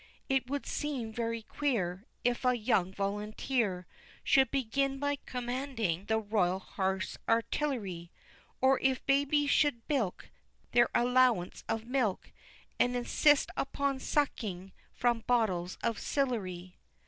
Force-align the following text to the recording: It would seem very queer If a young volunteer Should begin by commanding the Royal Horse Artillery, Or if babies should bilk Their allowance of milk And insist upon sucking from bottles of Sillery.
It 0.27 0.49
would 0.49 0.65
seem 0.65 1.13
very 1.13 1.43
queer 1.43 2.07
If 2.23 2.43
a 2.43 2.57
young 2.57 2.91
volunteer 2.91 3.85
Should 4.23 4.49
begin 4.49 4.97
by 4.97 5.17
commanding 5.27 6.05
the 6.05 6.17
Royal 6.17 6.57
Horse 6.57 7.19
Artillery, 7.29 8.09
Or 8.61 8.79
if 8.79 9.05
babies 9.05 9.51
should 9.51 9.87
bilk 9.87 10.31
Their 10.71 10.89
allowance 10.95 11.63
of 11.69 11.85
milk 11.85 12.31
And 12.79 12.95
insist 12.95 13.51
upon 13.55 13.99
sucking 13.99 14.71
from 14.91 15.23
bottles 15.27 15.77
of 15.83 15.99
Sillery. 15.99 16.77